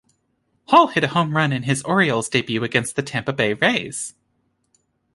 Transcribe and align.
Hall 0.69 0.87
hit 0.87 1.03
a 1.03 1.09
home 1.09 1.37
run 1.37 1.51
in 1.53 1.61
his 1.61 1.83
Orioles 1.83 2.27
debut 2.27 2.63
against 2.63 2.95
the 2.95 3.03
Tampa 3.03 3.31
Bay 3.33 3.53
Rays. 3.53 4.15